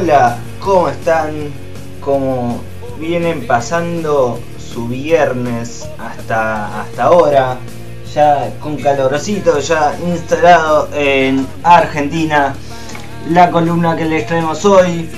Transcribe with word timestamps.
Hola, 0.00 0.38
¿cómo 0.60 0.88
están? 0.88 1.52
¿Cómo 2.00 2.60
vienen 3.00 3.44
pasando 3.48 4.38
su 4.56 4.86
viernes 4.86 5.88
hasta, 5.98 6.82
hasta 6.82 7.02
ahora? 7.02 7.56
Ya 8.14 8.52
con 8.60 8.76
calorcito, 8.76 9.58
ya 9.58 9.98
instalado 10.06 10.88
en 10.94 11.44
Argentina. 11.64 12.54
La 13.30 13.50
columna 13.50 13.96
que 13.96 14.04
les 14.04 14.24
traemos 14.28 14.64
hoy 14.64 15.10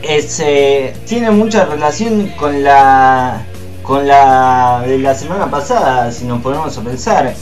es, 0.00 0.40
eh, 0.40 0.96
tiene 1.06 1.30
mucha 1.30 1.66
relación 1.66 2.28
con 2.38 2.62
la 2.62 3.44
con 3.82 4.08
la 4.08 4.84
de 4.86 5.00
la 5.00 5.14
semana 5.14 5.50
pasada, 5.50 6.10
si 6.10 6.24
nos 6.24 6.40
ponemos 6.40 6.78
a 6.78 6.80
pensar. 6.80 7.34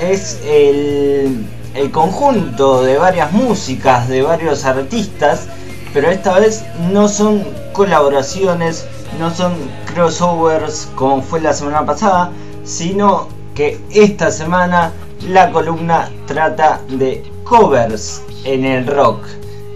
Es 0.00 0.40
el 0.46 1.44
el 1.78 1.92
conjunto 1.92 2.82
de 2.82 2.98
varias 2.98 3.32
músicas 3.32 4.08
de 4.08 4.22
varios 4.22 4.64
artistas, 4.64 5.46
pero 5.94 6.10
esta 6.10 6.38
vez 6.38 6.64
no 6.90 7.08
son 7.08 7.44
colaboraciones, 7.72 8.86
no 9.20 9.32
son 9.32 9.54
crossovers 9.86 10.88
como 10.96 11.22
fue 11.22 11.40
la 11.40 11.52
semana 11.52 11.86
pasada, 11.86 12.32
sino 12.64 13.28
que 13.54 13.80
esta 13.90 14.32
semana 14.32 14.92
la 15.28 15.52
columna 15.52 16.10
trata 16.26 16.80
de 16.88 17.30
covers 17.44 18.22
en 18.44 18.64
el 18.64 18.86
rock, 18.86 19.24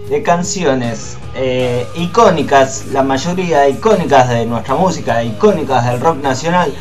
de 0.09 0.21
canciones 0.23 1.17
eh, 1.35 1.87
icónicas, 1.95 2.85
la 2.91 3.03
mayoría 3.03 3.67
icónicas 3.69 4.27
de 4.27 4.45
nuestra 4.45 4.75
música, 4.75 5.23
icónicas 5.23 5.85
del 5.85 6.01
rock 6.01 6.21
nacional, 6.21 6.73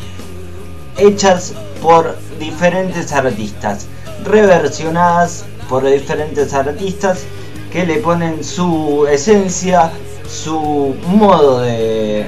hechas 0.99 1.55
por 1.81 2.17
diferentes 2.41 3.13
artistas 3.13 3.87
reversionadas 4.25 5.45
por 5.69 5.85
diferentes 5.85 6.53
artistas 6.55 7.25
que 7.73 7.87
le 7.87 7.97
ponen 7.97 8.45
su 8.45 9.07
esencia, 9.11 9.91
su 10.29 10.95
modo 11.07 11.61
de, 11.61 12.27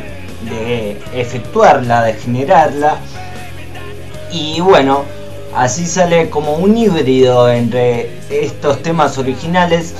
efectuarla, 1.14 2.02
de 2.02 2.14
generarla. 2.14 2.96
Y 4.32 4.60
bueno, 4.60 5.04
así 5.54 5.86
sale 5.86 6.30
como 6.30 6.54
un 6.54 6.76
híbrido 6.76 7.50
entre 7.50 8.10
estos 8.30 8.82
temas 8.82 9.18
originales 9.18 9.94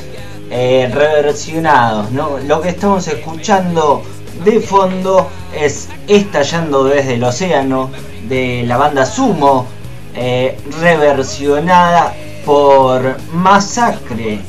eh, 0.50 0.90
reversionados. 0.92 2.10
¿no? 2.10 2.38
Lo 2.46 2.60
que 2.62 2.70
estamos 2.70 3.06
escuchando 3.06 4.02
de 4.45 4.61
fondo 4.61 5.28
es 5.55 5.89
Estallando 6.08 6.84
desde 6.84 7.14
el 7.14 7.24
Océano 7.24 7.90
de 8.28 8.64
la 8.66 8.77
banda 8.77 9.06
Sumo, 9.06 9.66
eh, 10.14 10.57
reversionada 10.80 12.14
por 12.45 13.17
Masacre 13.33 14.41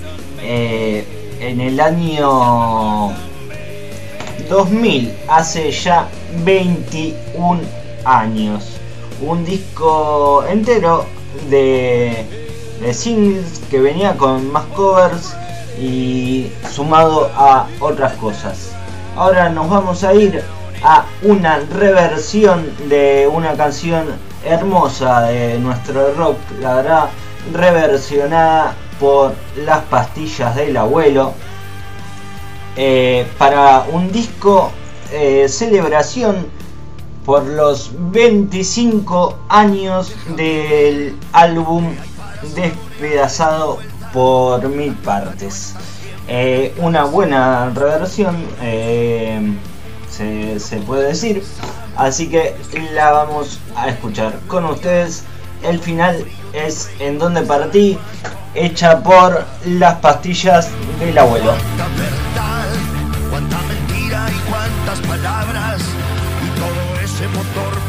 eh, 0.42 1.06
en 1.40 1.62
el 1.62 1.80
año 1.80 3.14
2000, 4.50 5.16
hace 5.28 5.72
ya 5.72 6.08
21 6.44 7.62
años. 8.06 8.78
Un 9.22 9.46
disco 9.46 10.44
entero 10.48 11.06
de, 11.50 12.26
de 12.82 12.94
singles 12.94 13.62
que 13.70 13.80
venía 13.80 14.18
con 14.18 14.52
más 14.52 14.66
covers 14.76 15.36
y 15.80 16.52
sumado 16.72 17.32
a 17.36 17.68
otras 17.80 18.14
cosas. 18.14 18.72
Ahora 19.16 19.50
nos 19.50 19.70
vamos 19.70 20.04
a 20.04 20.14
ir 20.14 20.44
a 20.84 21.06
una 21.24 21.60
reversión 21.60 22.70
de 22.90 23.30
una 23.32 23.54
canción 23.54 24.06
hermosa 24.46 25.22
de 25.24 25.60
nuestro 25.60 26.14
rock, 26.14 26.38
la 26.62 26.76
verdad, 26.76 27.10
reversionada 27.54 28.76
por 29.00 29.34
las 29.58 29.82
pastillas 29.84 30.56
del 30.56 30.78
abuelo 30.78 31.34
eh, 32.78 33.26
para 33.38 33.86
un 33.92 34.12
disco 34.12 34.72
eh, 35.12 35.48
celebración 35.48 36.48
por 37.26 37.46
los 37.46 37.92
25 38.12 39.40
años 39.50 40.14
del 40.36 41.18
álbum 41.32 41.96
despedazado 42.54 43.80
por 44.14 44.68
mil 44.68 44.94
partes. 44.96 45.74
Eh, 46.28 46.74
una 46.78 47.06
buena 47.06 47.70
reversión 47.70 48.36
se, 50.10 50.78
puede 50.86 51.08
decir. 51.08 51.44
Así 51.96 52.30
que 52.30 52.56
la 52.94 53.12
vamos 53.12 53.60
a 53.76 53.90
escuchar 53.90 54.40
con 54.48 54.66
ustedes. 54.66 55.24
El 55.64 55.80
final 55.80 56.26
es 56.54 56.90
En 57.00 57.18
donde 57.18 57.42
partí, 57.42 57.98
hecha 58.54 59.02
por 59.02 59.46
las 59.66 59.96
pastillas 59.96 60.70
del 61.00 61.18
abuelo. 61.18 61.54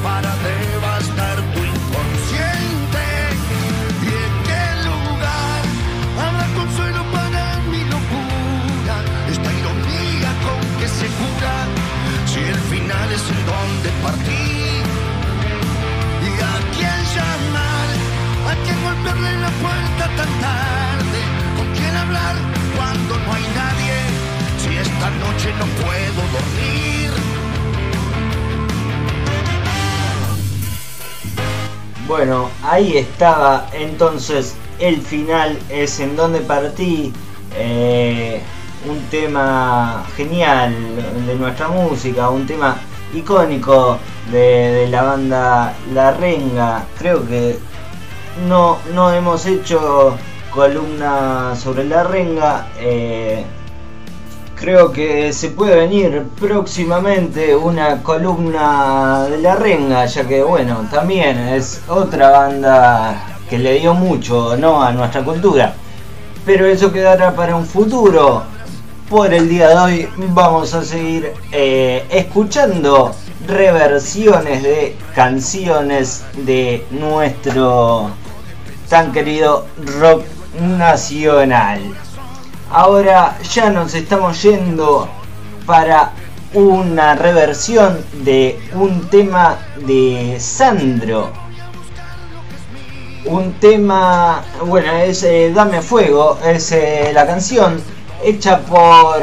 Para 0.03 0.26
Bueno, 32.17 32.49
ahí 32.63 32.97
estaba 32.97 33.69
entonces 33.75 34.57
el 34.79 35.03
final, 35.03 35.59
es 35.69 36.01
en 36.01 36.17
donde 36.17 36.41
partí. 36.41 37.13
Eh, 37.55 38.41
un 38.89 38.99
tema 39.11 40.03
genial 40.17 40.75
de 41.27 41.35
nuestra 41.35 41.69
música, 41.69 42.31
un 42.31 42.47
tema 42.47 42.79
icónico 43.13 43.99
de, 44.33 44.89
la 44.91 45.03
banda 45.03 45.75
La 45.93 46.13
Renga. 46.13 46.87
Creo 46.97 47.29
que 47.29 47.59
no, 48.49 48.79
no 48.95 49.13
hemos 49.13 49.45
hecho 49.45 50.17
columna 50.51 51.55
sobre 51.55 51.85
La 51.85 52.03
Renga. 52.03 52.69
Eh, 52.79 53.45
creo 54.57 54.91
que 54.91 55.33
se 55.33 55.51
puede 55.51 55.77
venir 55.77 56.25
próximamente 56.41 57.55
una 57.55 58.03
columna 58.03 59.27
de 59.29 59.39
La 59.39 59.55
Renga, 59.55 60.07
ya 60.07 60.27
que 60.27 60.43
bueno, 60.43 60.89
también 60.91 61.39
es 61.39 61.83
otra 61.89 62.31
banda 62.31 63.39
que 63.49 63.59
le 63.59 63.79
dio 63.79 63.95
mucho 63.95 64.57
¿no? 64.57 64.83
a 64.83 64.93
nuestra 64.93 65.23
cultura. 65.23 65.75
Pero 66.45 66.67
eso 66.67 66.93
quedará 66.93 67.35
para 67.35 67.55
un 67.55 67.67
futuro 67.67 68.43
por 69.09 69.33
el 69.33 69.49
día 69.49 69.69
de 69.69 69.75
hoy 69.77 70.09
vamos 70.31 70.75
a 70.75 70.83
seguir 70.83 71.33
eh, 71.53 72.05
escuchando 72.11 73.15
reversiones 73.47 74.63
de 74.63 74.97
canciones 75.15 76.25
de 76.39 76.85
nuestro 76.91 78.11
tan 78.89 79.13
querido 79.13 79.67
rock 80.01 80.25
nacional. 80.61 81.81
Ahora 82.71 83.39
ya 83.53 83.71
nos 83.71 83.95
estamos 83.95 84.43
yendo 84.43 85.09
para 85.67 86.13
una 86.53 87.15
reversión 87.15 88.05
de 88.25 88.59
un 88.75 89.09
tema 89.09 89.59
de 89.87 90.37
Sandro. 90.41 91.31
Un 93.25 93.53
tema, 93.55 94.45
bueno, 94.65 94.93
es 94.93 95.23
eh, 95.23 95.53
Dame 95.55 95.81
Fuego, 95.81 96.39
es 96.45 96.73
eh, 96.73 97.11
la 97.15 97.27
canción 97.27 97.81
hecha 98.25 98.59
por 98.61 99.23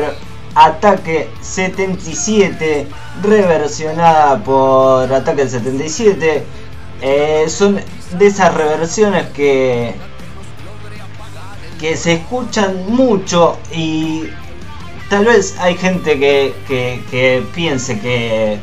Ataque 0.55 1.29
77, 1.41 2.87
reversionada 3.23 4.41
por 4.41 5.11
Ataque 5.11 5.49
77. 5.49 6.43
Eh, 7.01 7.45
son 7.49 7.81
de 8.17 8.25
esas 8.25 8.53
reversiones 8.53 9.27
que, 9.31 9.95
que 11.83 11.97
se 11.97 12.13
escuchan 12.13 12.85
mucho 12.87 13.57
y 13.69 14.29
tal 15.09 15.25
vez 15.25 15.57
hay 15.59 15.75
gente 15.75 16.17
que, 16.17 17.43
piense 17.53 17.99
que, 17.99 18.57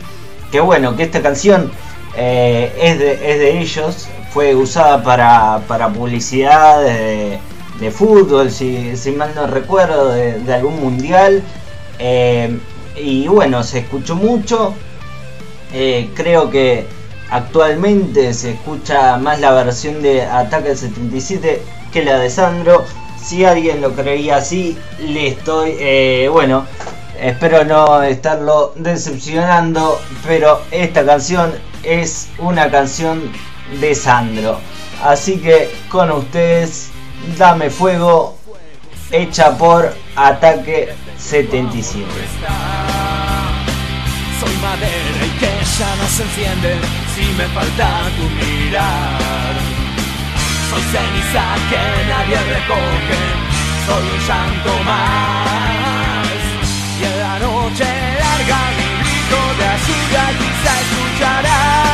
que, 0.50 0.60
bueno, 0.60 0.96
que 0.96 1.02
esta 1.02 1.20
canción 1.20 1.70
eh, 2.16 2.72
es, 2.80 2.98
de, 2.98 3.12
es, 3.12 3.38
de, 3.38 3.60
ellos, 3.60 4.08
fue 4.32 4.54
usada 4.54 5.02
para, 5.02 5.60
para 5.68 5.92
publicidad. 5.92 6.82
De, 6.82 7.38
de 7.78 7.90
fútbol, 7.90 8.50
si, 8.50 8.94
mal 9.14 9.32
no 9.34 9.46
recuerdo, 9.46 10.12
de, 10.12 10.54
algún 10.54 10.80
mundial. 10.80 11.42
Eh, 11.98 12.58
y 12.96 13.28
bueno, 13.28 13.62
se 13.64 13.80
escuchó 13.80 14.16
mucho. 14.16 14.72
Eh, 15.74 16.08
creo 16.14 16.48
que 16.48 16.86
actualmente 17.28 18.32
se 18.32 18.52
escucha 18.52 19.18
más 19.18 19.40
la 19.40 19.52
versión 19.52 20.00
de 20.00 20.22
Ataque 20.22 20.74
77 20.74 21.62
que 21.92 22.02
la 22.02 22.18
de 22.18 22.30
Sandro. 22.30 22.86
Si 23.22 23.44
alguien 23.44 23.80
lo 23.80 23.94
creía 23.94 24.36
así, 24.36 24.78
le 24.98 25.28
estoy, 25.28 25.76
eh, 25.78 26.28
bueno, 26.30 26.66
espero 27.20 27.64
no 27.64 28.02
estarlo 28.02 28.72
decepcionando, 28.76 30.00
pero 30.26 30.62
esta 30.70 31.04
canción 31.04 31.52
es 31.82 32.28
una 32.38 32.70
canción 32.70 33.30
de 33.80 33.94
Sandro. 33.94 34.58
Así 35.02 35.38
que 35.38 35.70
con 35.88 36.10
ustedes, 36.10 36.90
Dame 37.38 37.70
Fuego, 37.70 38.36
hecha 39.10 39.56
por 39.56 39.94
Ataque 40.16 40.94
77. 41.18 42.06
Soy 44.40 44.56
madera 44.56 45.26
y 45.26 45.38
que 45.38 45.46
ya 45.78 45.96
no 45.96 46.06
se 46.08 46.22
enciende 46.22 46.78
si 47.14 47.22
me 47.36 47.44
falta 47.48 48.00
tu 48.16 48.22
mirar. 48.44 49.19
Soy 50.70 50.82
ceniza 50.82 51.44
que 51.68 51.82
nadie 52.08 52.38
recoge, 52.54 53.20
soy 53.86 54.04
un 54.08 54.20
llanto 54.26 54.72
más. 54.84 56.28
Y 57.00 57.04
en 57.04 57.18
la 57.18 57.38
noche 57.40 57.84
larga 58.20 58.58
mi 58.78 58.88
grito 59.02 59.40
de 59.58 59.66
ayuda 59.66 60.22
quizá 60.38 60.72
escucharás. 60.80 61.89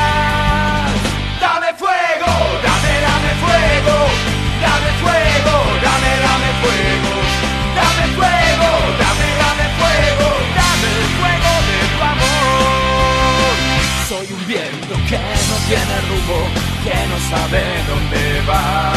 No 17.17 17.37
sabe 17.37 17.63
dónde 17.89 18.43
va. 18.49 18.93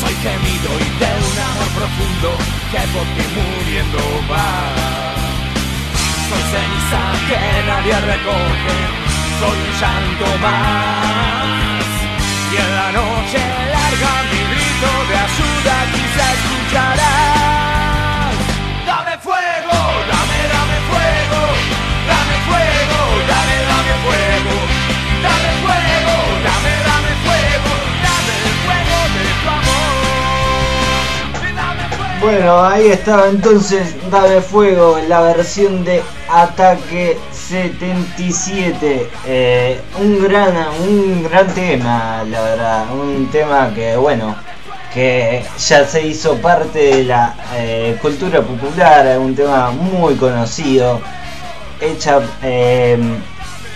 Soy 0.00 0.14
gemido 0.24 0.70
y 0.78 0.88
de 1.00 1.10
un 1.30 1.38
amor 1.50 1.70
profundo 1.78 2.30
que 2.70 2.82
por 2.94 3.06
ti 3.14 3.24
muriendo 3.36 4.02
va. 4.30 4.50
Soy 6.28 6.42
ceniza 6.52 7.02
que 7.28 7.40
nadie 7.70 7.96
recoge, 8.12 8.76
soy 9.40 9.58
un 9.66 9.72
llanto 9.80 10.28
más. 10.44 11.86
Y 12.52 12.56
en 12.56 12.70
la 12.78 12.88
noche 12.92 13.40
larga 13.74 14.12
mi 14.30 14.40
grito 14.52 14.90
de 15.08 15.16
ayuda 15.26 15.74
quizá 15.92 16.24
escucharás. 16.38 17.29
Bueno, 32.20 32.62
ahí 32.62 32.88
estaba 32.88 33.28
entonces 33.28 33.94
Dame 34.10 34.42
Fuego, 34.42 34.98
la 35.08 35.22
versión 35.22 35.84
de 35.84 36.02
Ataque 36.28 37.16
77. 37.32 39.08
Eh, 39.26 39.80
un 39.98 40.22
gran 40.22 40.54
un 40.82 41.22
gran 41.22 41.46
tema, 41.54 42.22
la 42.28 42.42
verdad. 42.42 42.84
Un 42.92 43.30
tema 43.30 43.72
que, 43.74 43.96
bueno, 43.96 44.36
que 44.92 45.42
ya 45.58 45.86
se 45.86 46.06
hizo 46.06 46.36
parte 46.36 46.78
de 46.96 47.04
la 47.04 47.34
eh, 47.54 47.96
cultura 48.02 48.42
popular. 48.42 49.18
Un 49.18 49.34
tema 49.34 49.70
muy 49.70 50.14
conocido. 50.16 51.00
Hecha 51.80 52.20
eh, 52.42 52.98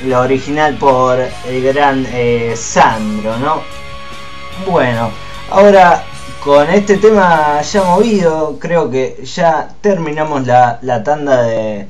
la 0.04 0.20
original 0.20 0.74
por 0.74 1.18
el 1.18 1.62
gran 1.62 2.06
eh, 2.12 2.52
Sandro, 2.54 3.38
¿no? 3.38 3.62
Bueno, 4.66 5.10
ahora 5.50 6.04
con 6.44 6.68
este 6.68 6.98
tema 6.98 7.62
ya 7.62 7.84
movido, 7.84 8.58
creo 8.60 8.90
que 8.90 9.24
ya 9.24 9.74
terminamos 9.80 10.46
la, 10.46 10.78
la 10.82 11.02
tanda 11.02 11.42
de, 11.42 11.86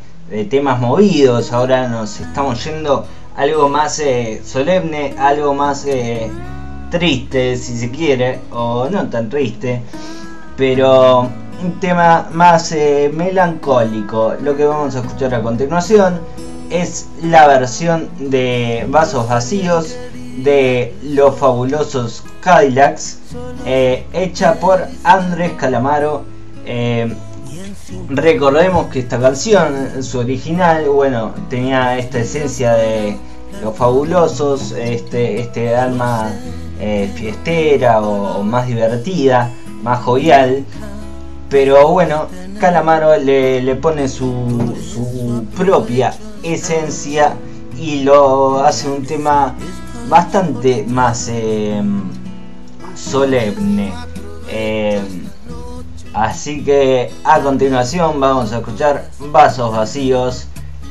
temas 0.49 0.81
movidos. 0.81 1.53
Ahora 1.53 1.89
nos 1.89 2.21
estamos 2.21 2.65
yendo 2.65 3.05
algo 3.37 3.69
más 3.69 3.99
eh, 3.99 4.41
solemne, 4.45 5.15
algo 5.19 5.55
más 5.55 5.85
eh, 5.87 6.31
triste, 6.89 7.57
si 7.57 7.79
se 7.79 7.91
quiere, 7.91 8.41
o 8.53 8.89
no 8.89 9.09
tan 9.11 9.29
triste, 9.29 9.83
pero 10.57 11.29
un 11.63 11.81
tema 11.81 12.29
más 12.33 12.71
eh, 12.71 13.11
melancólico. 13.13 14.35
Lo 14.41 14.57
que 14.57 14.65
vamos 14.65 14.95
a 14.95 15.01
escuchar 15.01 15.35
a 15.35 15.43
continuación 15.43 16.21
es 16.71 17.09
la 17.23 17.49
versión 17.49 18.09
de 18.19 18.87
Vasos 18.89 19.29
Vacíos 19.29 19.97
de 20.39 20.95
los 21.03 21.37
fabulosos 21.37 22.25
Cadillacs, 22.45 23.21
eh, 23.65 24.05
hecha 24.13 24.61
por 24.61 24.87
Andrés 25.03 25.53
Calamaro. 25.53 26.25
Eh, 26.67 27.11
recordemos 28.11 28.89
que 28.89 28.99
esta 28.99 29.19
canción, 29.19 30.03
su 30.03 30.19
original, 30.19 30.87
bueno, 30.91 31.33
tenía 31.49 31.97
esta 31.97 32.19
esencia 32.19 32.75
de 32.75 33.17
los 33.63 33.75
fabulosos, 33.75 34.73
este, 34.73 35.41
este 35.41 35.75
alma 35.75 36.33
eh, 36.81 37.11
fiestera 37.15 38.03
o, 38.03 38.43
más 38.43 38.67
divertida, 38.67 39.51
más 39.83 40.03
jovial. 40.03 40.67
Pero 41.49 41.89
bueno, 41.89 42.27
Calamaro 42.61 43.17
le, 43.17 43.63
le 43.63 43.75
pone 43.75 44.07
su, 44.07 44.75
su 44.93 45.47
propia 45.57 46.13
esencia 46.43 47.37
y 47.79 48.03
lo 48.03 48.63
hace 48.63 48.91
un 48.91 49.03
tema 49.07 49.55
bastante 50.11 50.85
más 50.87 51.31
solemne. 52.95 53.93
Eh, 54.49 55.01
así 56.13 56.65
que 56.65 57.11
a 57.25 57.41
continuación 57.41 58.21
vamos 58.21 58.53
a 58.53 58.59
escuchar 58.59 59.09
Vasos 59.19 59.73
Vacíos, 59.75 60.47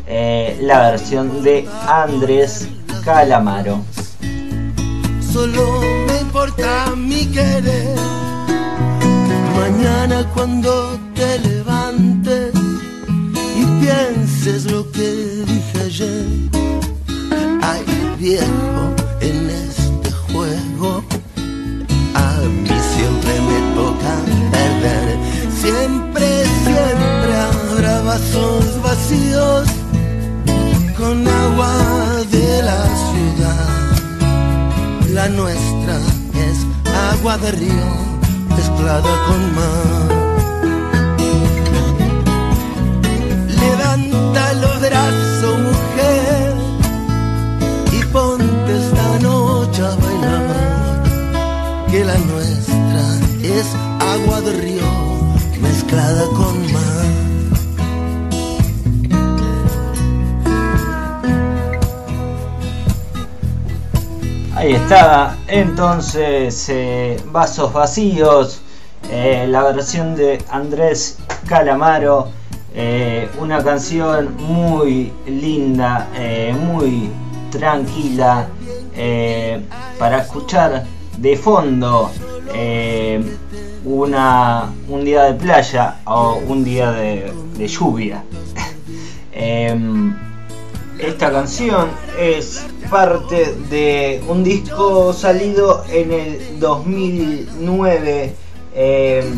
eh, 0.07 0.57
la 0.61 0.91
versión 0.91 1.43
de 1.43 1.67
Andrés 1.87 2.67
Calamaro. 3.03 3.81
Solo 5.31 5.81
me 6.07 6.19
importa 6.21 6.93
mi 6.95 7.25
querer. 7.25 7.95
Mañana 9.57 10.25
cuando 10.33 10.99
te 11.15 11.39
levantes 11.39 12.53
y 13.55 13.65
pienses 13.81 14.71
lo 14.71 14.91
que 14.91 15.43
dije 15.47 15.81
ayer. 15.85 16.25
Ay, 17.61 17.83
viejo, 18.19 18.93
vasos 28.13 28.65
vacíos 28.83 29.67
con 30.97 31.27
agua 31.27 31.73
de 32.29 32.61
la 32.69 32.81
ciudad. 33.09 33.69
La 35.17 35.27
nuestra 35.29 35.95
es 36.47 36.57
agua 37.11 37.37
de 37.39 37.51
río 37.53 37.89
mezclada 38.55 39.13
con 39.27 39.41
mar. 39.57 40.09
Levanta 43.63 44.43
los 44.63 44.75
brazos, 44.87 45.55
mujer, 45.69 46.53
y 47.97 47.99
ponte 48.13 48.71
esta 48.83 49.07
noche 49.27 49.81
a 49.81 49.95
bailar. 50.03 51.03
Que 51.89 52.05
la 52.05 52.17
nuestra 52.31 53.03
es 53.57 53.67
agua 54.15 54.41
de 54.41 54.53
río 54.65 54.91
mezclada 55.61 56.25
con 56.37 56.55
mar. 56.57 56.62
Ahí 64.63 64.75
está, 64.75 65.35
entonces 65.49 66.69
eh, 66.69 67.21
Vasos 67.33 67.73
Vacíos, 67.73 68.61
eh, 69.11 69.45
la 69.49 69.61
versión 69.63 70.15
de 70.15 70.41
Andrés 70.49 71.17
Calamaro, 71.49 72.29
eh, 72.73 73.27
una 73.39 73.61
canción 73.61 74.37
muy 74.37 75.11
linda, 75.27 76.07
muy 76.61 77.09
tranquila 77.51 78.47
para 79.99 80.19
escuchar 80.19 80.85
de 81.17 81.35
fondo 81.35 82.09
una, 83.83 84.71
un 84.87 85.03
día 85.03 85.23
de 85.23 85.33
playa 85.33 85.99
o 86.05 86.35
un 86.47 86.63
día 86.63 86.89
de, 86.93 87.33
de 87.57 87.67
lluvia. 87.67 88.23
Em, 89.35 90.15
esta 90.99 91.31
canción 91.31 91.89
es 92.17 92.65
parte 92.93 93.55
de 93.71 94.23
un 94.27 94.43
disco 94.43 95.11
salido 95.13 95.83
en 95.89 96.11
el 96.11 96.59
2009, 96.59 98.35
eh, 98.75 99.33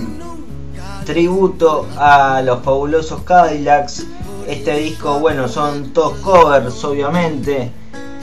tributo 1.05 1.87
a 1.97 2.41
los 2.41 2.61
fabulosos 2.63 3.21
Cadillacs. 3.21 4.07
Este 4.45 4.77
disco, 4.77 5.19
bueno, 5.19 5.47
son 5.47 5.93
todos 5.93 6.17
covers, 6.17 6.83
obviamente, 6.83 7.71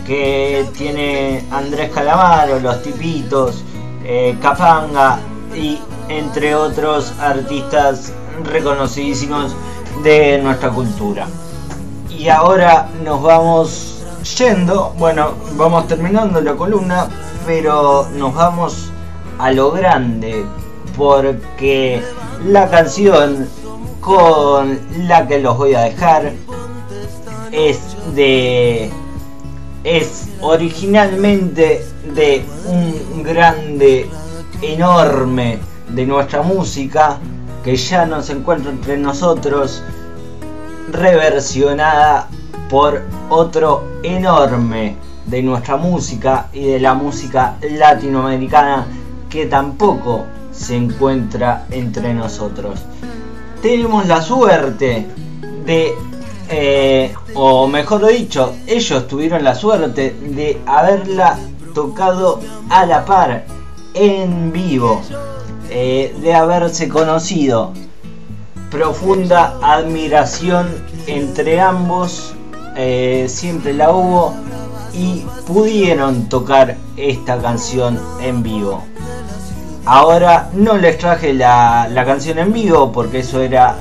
que 0.06 0.66
tiene 0.76 1.46
Andrés 1.50 1.90
Calamaro, 1.90 2.60
Los 2.60 2.82
Tipitos, 2.82 3.64
eh, 4.04 4.36
Capanga 4.42 5.18
y 5.56 5.78
entre 6.10 6.54
otros 6.54 7.10
artistas 7.18 8.12
reconocidísimos 8.44 9.56
de 10.02 10.38
nuestra 10.42 10.68
cultura. 10.68 11.26
Y 12.10 12.28
ahora 12.28 12.90
nos 13.02 13.22
vamos 13.22 14.01
yendo, 14.22 14.94
bueno, 14.98 15.34
vamos 15.56 15.86
terminando 15.88 16.40
la 16.40 16.54
columna, 16.54 17.08
pero 17.46 18.08
nos 18.16 18.34
vamos 18.34 18.90
a 19.38 19.50
lo 19.52 19.72
grande, 19.72 20.44
porque 20.96 22.02
la 22.46 22.68
canción 22.70 23.48
con 24.00 24.78
la 25.06 25.26
que 25.26 25.40
los 25.40 25.56
voy 25.56 25.74
a 25.74 25.82
dejar 25.82 26.32
es 27.52 27.96
de 28.14 28.90
es 29.84 30.28
originalmente 30.40 31.84
de 32.14 32.44
un 32.66 33.22
grande 33.22 34.08
enorme 34.60 35.58
de 35.88 36.06
nuestra 36.06 36.42
música 36.42 37.18
que 37.64 37.76
ya 37.76 38.06
no 38.06 38.22
se 38.22 38.32
encuentra 38.32 38.70
entre 38.70 38.96
nosotros 38.96 39.82
reversionada 40.90 42.28
por 42.72 43.02
otro 43.28 43.98
enorme 44.02 44.96
de 45.26 45.42
nuestra 45.42 45.76
música 45.76 46.48
y 46.54 46.64
de 46.64 46.80
la 46.80 46.94
música 46.94 47.58
latinoamericana 47.60 48.86
que 49.28 49.44
tampoco 49.44 50.24
se 50.50 50.76
encuentra 50.76 51.66
entre 51.70 52.14
nosotros. 52.14 52.80
Tenemos 53.60 54.06
la 54.06 54.22
suerte 54.22 55.06
de, 55.66 55.92
eh, 56.48 57.14
o 57.34 57.68
mejor 57.68 58.06
dicho, 58.06 58.54
ellos 58.66 59.06
tuvieron 59.06 59.44
la 59.44 59.54
suerte 59.54 60.16
de 60.30 60.58
haberla 60.64 61.38
tocado 61.74 62.40
a 62.70 62.86
la 62.86 63.04
par, 63.04 63.44
en 63.92 64.50
vivo, 64.50 65.02
eh, 65.68 66.16
de 66.22 66.34
haberse 66.34 66.88
conocido. 66.88 67.74
Profunda 68.70 69.58
admiración 69.60 70.68
entre 71.06 71.60
ambos, 71.60 72.34
eh, 72.76 73.26
siempre 73.28 73.72
la 73.72 73.92
hubo 73.92 74.34
y 74.94 75.24
pudieron 75.46 76.28
tocar 76.28 76.76
esta 76.96 77.38
canción 77.38 77.98
en 78.20 78.42
vivo. 78.42 78.84
Ahora 79.84 80.48
no 80.52 80.76
les 80.76 80.98
traje 80.98 81.32
la, 81.32 81.88
canción 82.06 82.38
en 82.38 82.52
vivo 82.52 82.92
porque 82.92 83.20
eso 83.20 83.40
era 83.40 83.76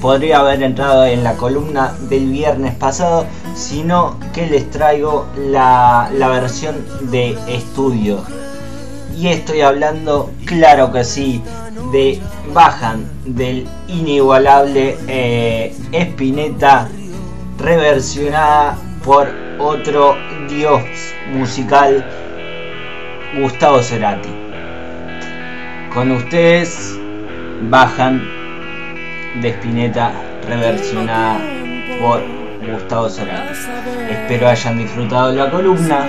podría 0.00 0.40
haber 0.40 0.62
entrado 0.62 1.06
en 1.06 1.24
la 1.24 1.34
columna 1.34 1.94
del 2.10 2.26
viernes 2.30 2.74
pasado, 2.74 3.26
sino 3.54 4.18
que 4.34 4.46
les 4.46 4.70
traigo 4.70 5.26
la, 5.36 6.10
versión 6.18 6.76
de 7.10 7.36
estudio. 7.48 8.22
Y 9.16 9.28
estoy 9.28 9.60
hablando, 9.60 10.30
claro 10.44 10.92
que 10.92 11.04
sí, 11.04 11.42
de 11.92 12.20
Bajan, 12.52 13.06
del 13.24 13.66
inigualable 13.88 14.96
eh, 15.08 15.74
Spinetta, 15.92 16.88
reversionada 17.58 18.76
por 19.04 19.28
otro 19.58 20.16
dios 20.48 20.82
musical, 21.32 22.04
Gustavo 23.38 23.82
Cerati. 23.82 24.30
Con 25.92 26.10
ustedes 26.12 26.98
bajan 27.62 28.22
de 29.40 29.48
Spinetta 29.50 30.12
reversionada 30.46 31.40
por 32.00 32.22
Gustavo 32.70 33.08
Cerati. 33.08 33.54
Espero 34.10 34.48
hayan 34.48 34.78
disfrutado 34.78 35.32
la 35.32 35.50
columna, 35.50 36.08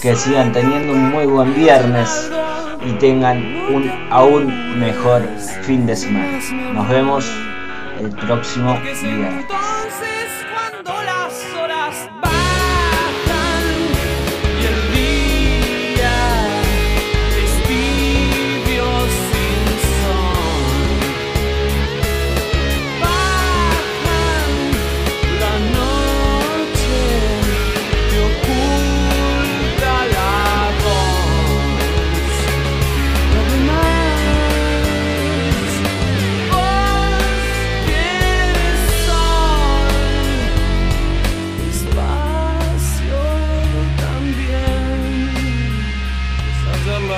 que 0.00 0.14
sigan 0.14 0.52
teniendo 0.52 0.92
un 0.92 1.10
muy 1.10 1.26
buen 1.26 1.54
viernes 1.54 2.30
y 2.84 2.92
tengan 2.92 3.38
un 3.72 3.90
aún 4.10 4.78
mejor 4.78 5.22
fin 5.62 5.86
de 5.86 5.96
semana. 5.96 6.38
Nos 6.72 6.88
vemos 6.88 7.30
el 8.00 8.10
próximo 8.10 8.78
viernes. 9.02 9.46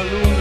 Oh. 0.09 0.36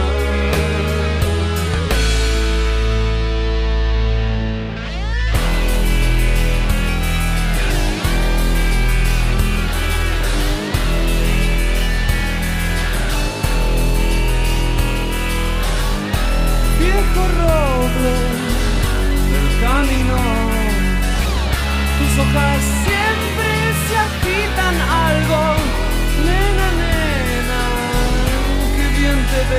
Quando 29.36 29.52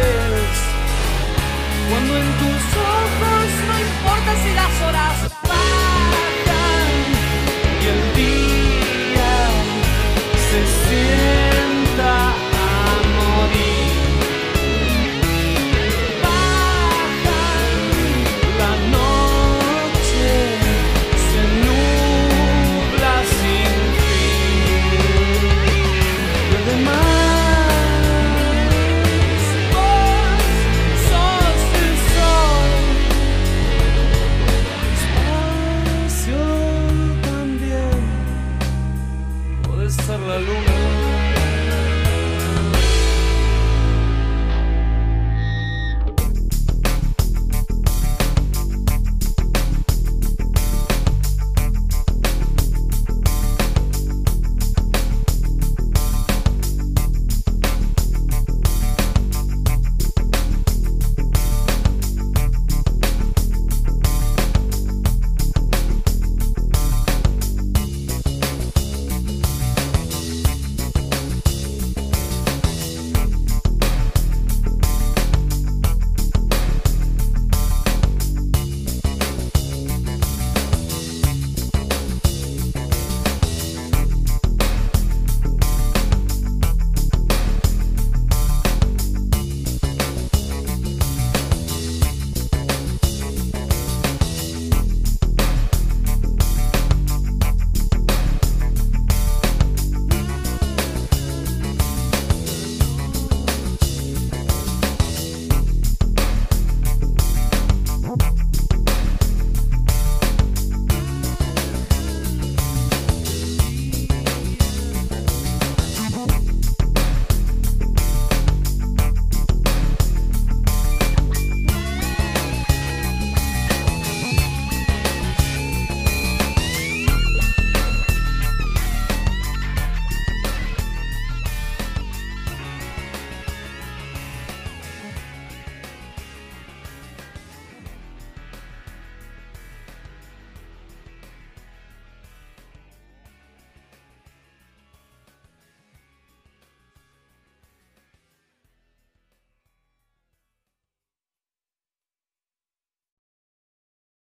Cuando 1.89 2.17
en 2.17 2.25
tus 2.39 2.63
ojos 2.77 3.46
no 3.67 3.79
importa 3.79 4.36
si 4.43 4.53
las 4.55 4.81
horas 4.81 5.37